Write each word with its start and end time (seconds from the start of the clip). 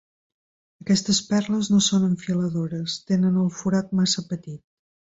Aquestes 0.83 1.19
perles 1.33 1.69
no 1.75 1.83
són 1.89 2.09
enfiladores: 2.09 2.99
tenen 3.13 3.41
el 3.45 3.57
forat 3.61 3.97
massa 4.03 4.31
petit. 4.35 4.63